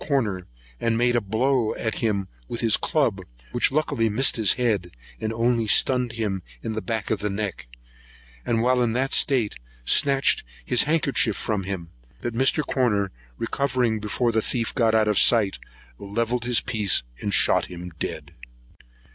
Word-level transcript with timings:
Corner, 0.07 0.47
and 0.79 0.97
made 0.97 1.15
a 1.15 1.21
blow 1.21 1.75
at 1.75 1.99
him 1.99 2.27
with 2.47 2.61
his 2.61 2.75
club, 2.75 3.23
which 3.51 3.71
luckily 3.71 4.09
missed 4.09 4.35
his 4.35 4.53
head, 4.53 4.89
and 5.19 5.31
only 5.31 5.67
stunned 5.67 6.13
him 6.13 6.41
in 6.63 6.73
the 6.73 6.81
back 6.81 7.11
of 7.11 7.19
the 7.19 7.29
neck; 7.29 7.67
and, 8.43 8.63
while 8.63 8.81
in 8.81 8.93
that 8.93 9.13
state, 9.13 9.53
snatched 9.85 10.43
his 10.65 10.85
handkerchief 10.89 11.35
from 11.35 11.65
him; 11.65 11.91
but 12.19 12.33
Mr. 12.33 12.65
Corner 12.65 13.11
recovering 13.37 13.99
before 13.99 14.31
the 14.31 14.41
thief 14.41 14.73
got 14.73 14.95
out 14.95 15.07
of 15.07 15.19
sight, 15.19 15.59
levelled 15.99 16.45
his 16.45 16.61
piece 16.61 17.03
and 17.19 17.31
shot 17.31 17.67
him 17.67 17.91
dead. 17.99 18.33